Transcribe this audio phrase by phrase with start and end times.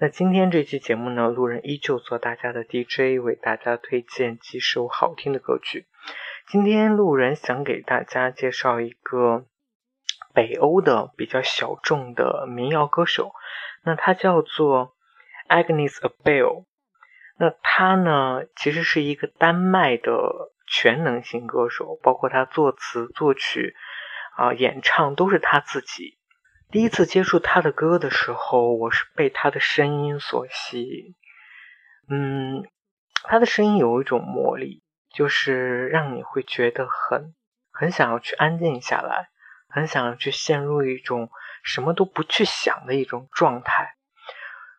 [0.00, 5.88] 那今天这期节目呢，路人依旧做大家的 DJ，为大家推荐几首好听的歌曲。
[6.46, 9.46] 今天路人想给大家介绍一个
[10.32, 13.32] 北欧的比较小众的民谣歌手，
[13.82, 14.94] 那他叫做
[15.48, 16.66] Agnes Abel。
[17.36, 23.74] 那他呢，其实是一个丹麦的全能型歌手，包括他作词、作曲
[24.36, 26.17] 啊、演唱都是他自己。
[26.70, 31.14] 第一次接触他的歌的时候，我是被他的声音所吸引。
[32.10, 32.68] 嗯，
[33.24, 37.34] 他的声音有一种魔力，就是让你会觉得很
[37.72, 39.30] 很想要去安静下来，
[39.66, 41.30] 很想要去陷入一种
[41.62, 43.94] 什么都不去想的一种状态，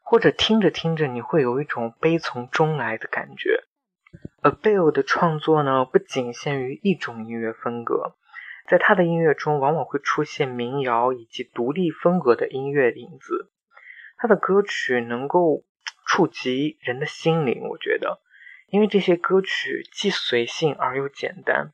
[0.04, 3.64] 或者听着听着你会有一种悲从中来的感觉。
[4.44, 8.16] a b e l 的创作呢，不仅限于一种音乐风格。
[8.70, 13.52] 在他的音乐中，往往会出现民谣以及独立风格的音乐影子。
[14.18, 15.64] 他的歌曲能够
[16.06, 18.22] 触及人的心灵，我觉得，
[18.68, 21.72] 因为这些歌曲既随性而又简单。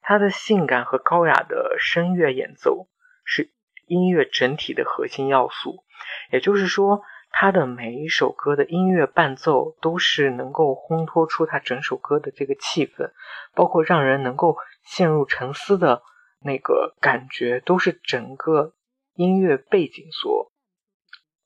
[0.00, 2.88] 他的性感和高雅的声乐演奏
[3.24, 3.50] 是
[3.86, 5.82] 音乐整体的核心要素。
[6.30, 13.10] 也就是说，他的每一首歌的音乐伴奏都是能够烘托出他整首歌的这个气氛，
[13.54, 16.02] 包括让人能够陷入沉思的。
[16.44, 18.74] 那个感觉都是整个
[19.14, 20.52] 音乐背景所，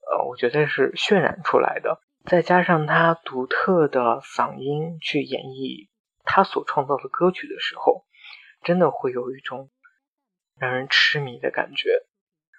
[0.01, 2.01] 呃，我觉得是渲染出来的。
[2.25, 5.87] 再加上他独特的嗓音去演绎
[6.23, 8.05] 他所创造的歌曲的时候，
[8.63, 9.69] 真的会有一种
[10.59, 12.05] 让人痴迷的感觉。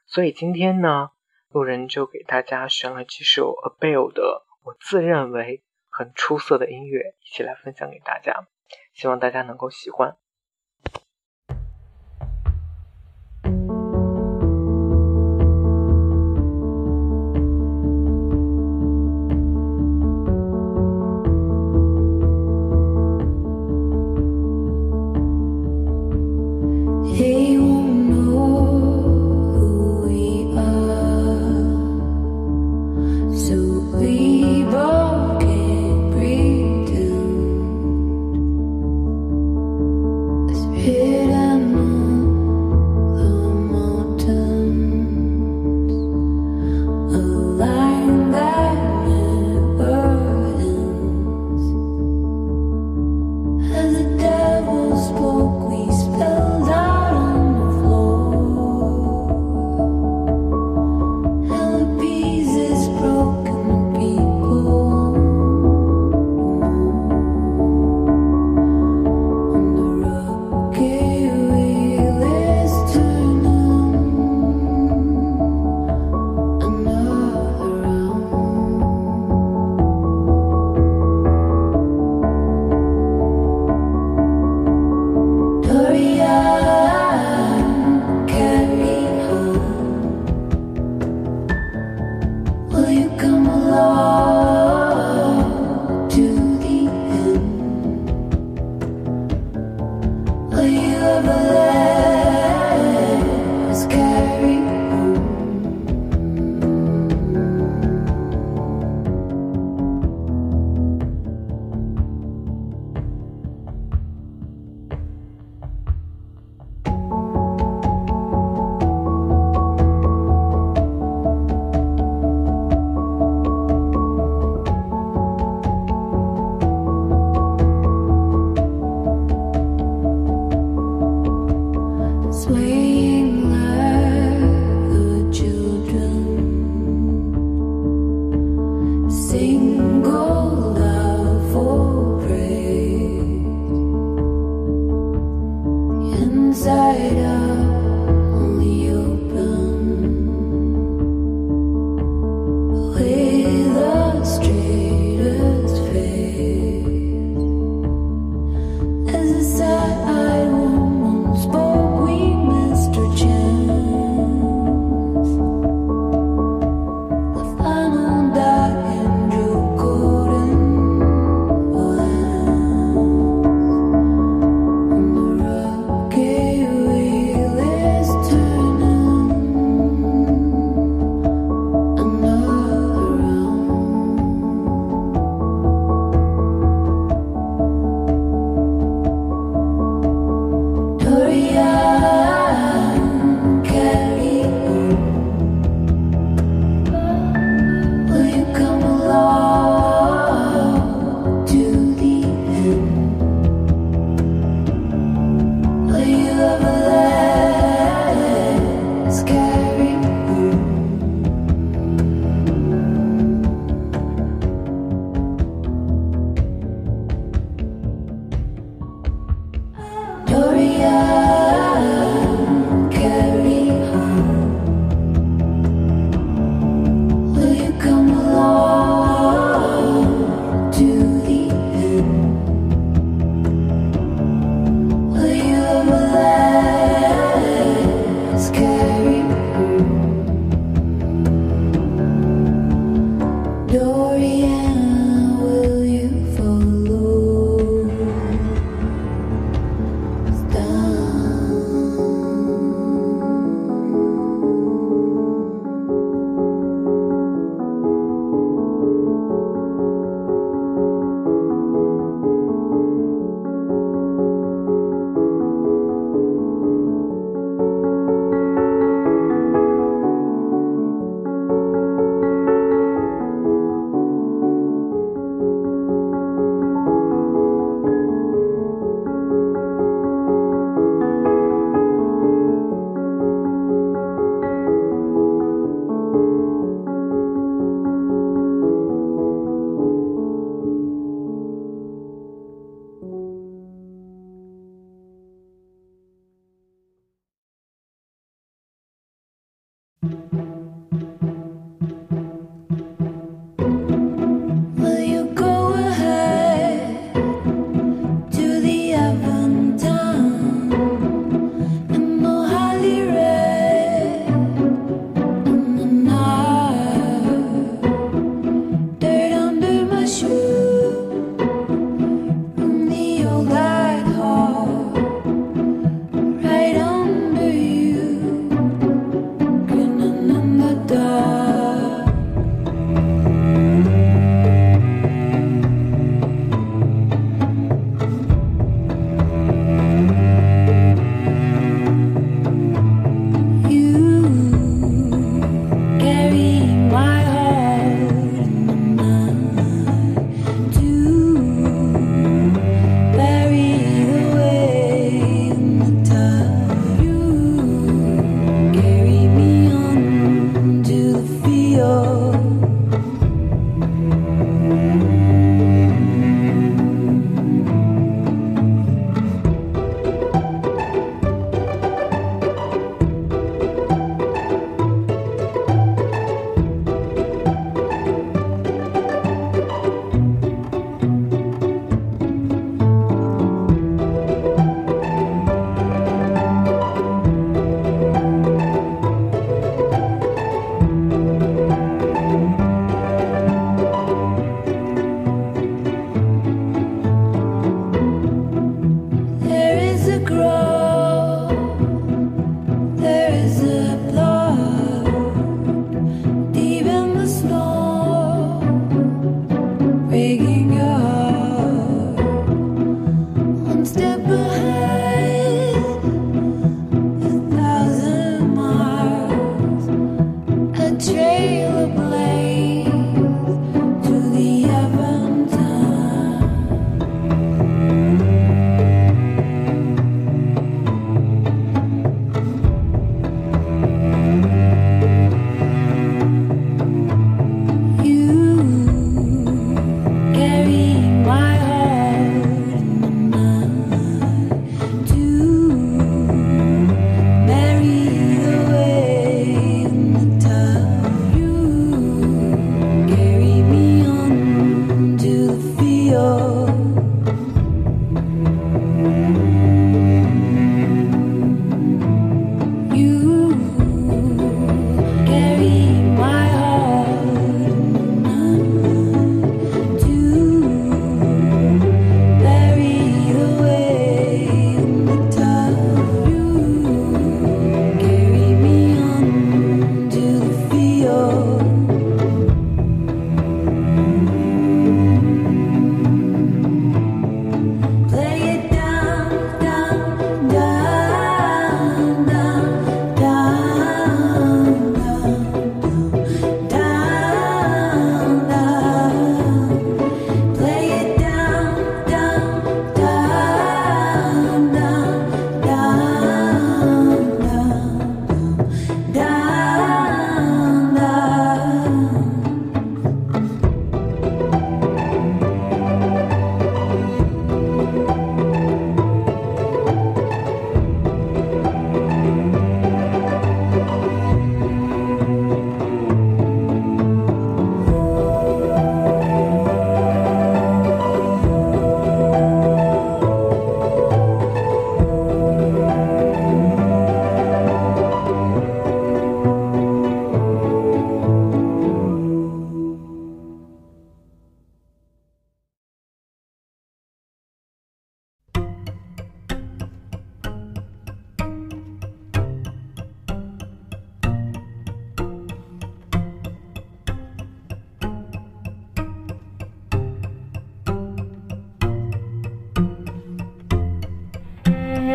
[0.07, 1.11] 所以今天呢，
[1.51, 8.47] 路人就给大家选了几首 a b e l 的我自认为很出色的音乐，一起来分享给大家，
[8.95, 10.17] 希望大家能够喜欢。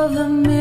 [0.00, 0.59] of a million.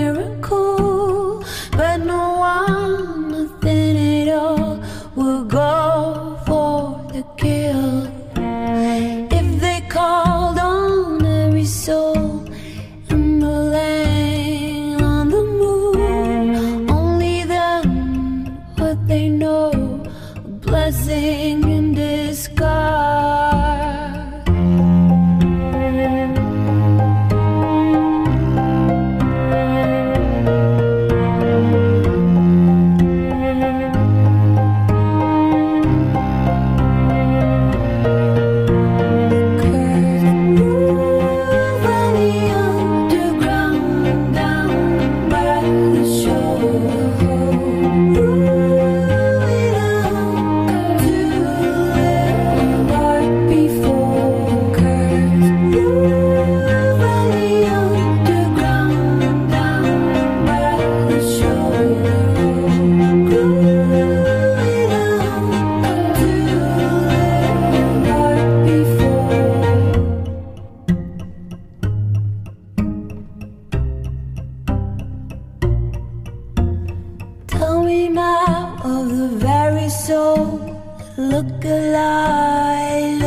[81.42, 83.19] look alive.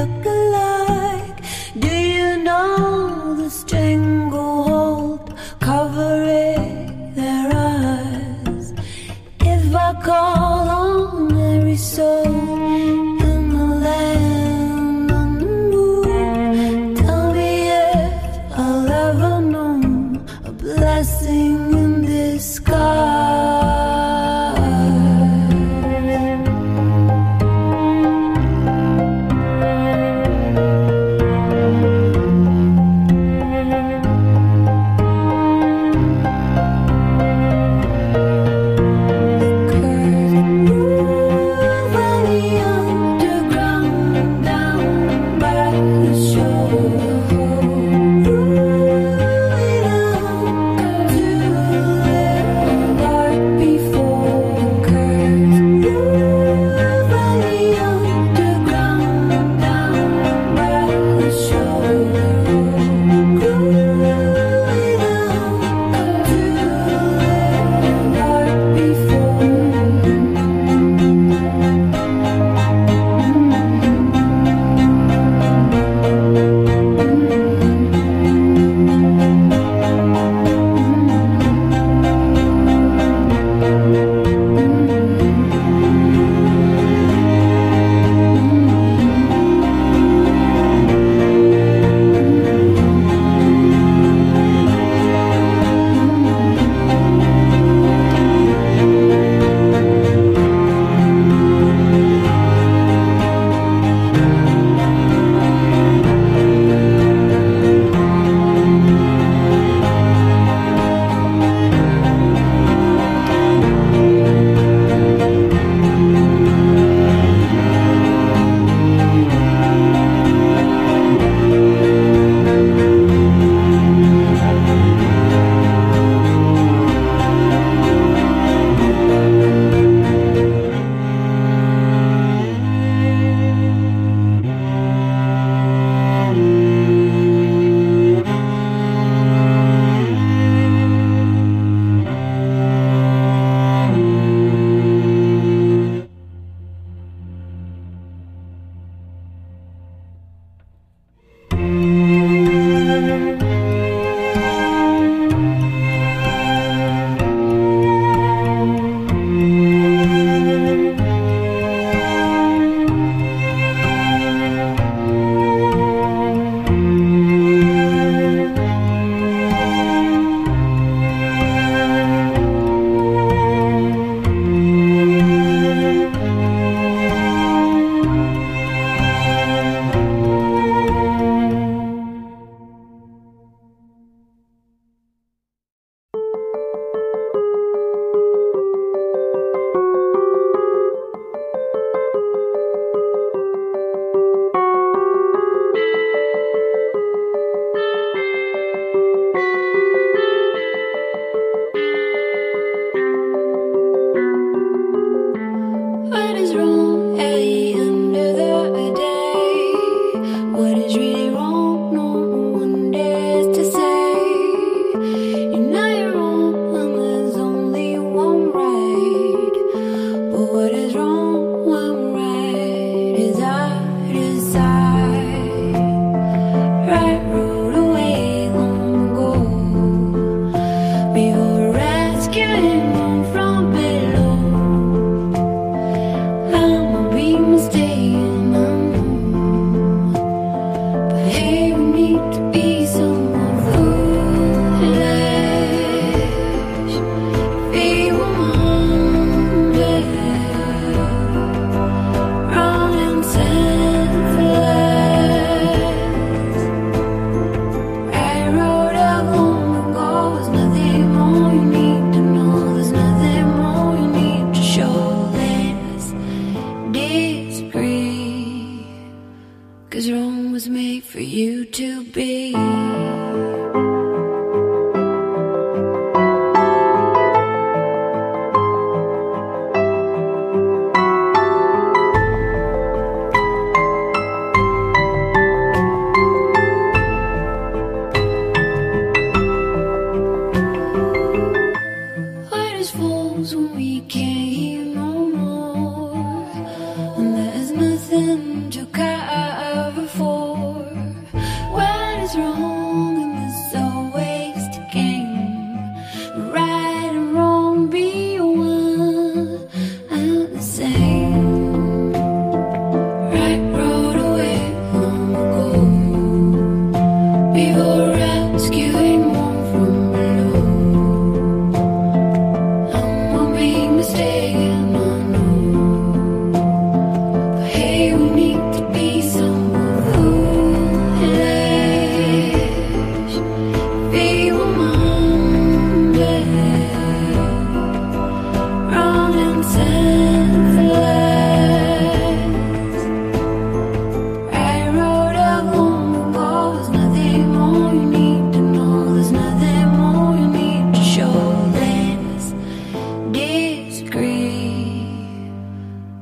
[353.62, 355.06] disagree.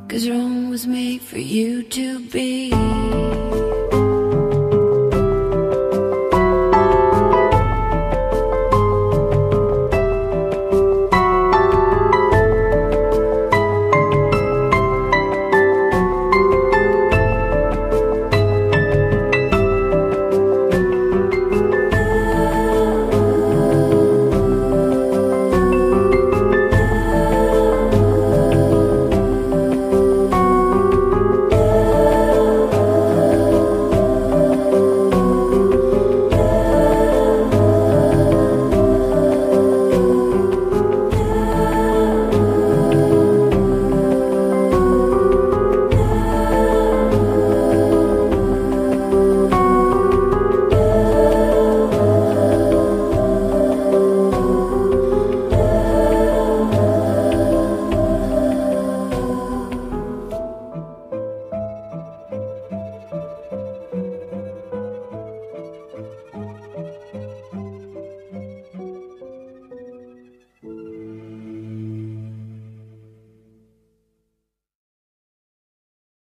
[0.09, 2.71] Cause Rome was made for you to be.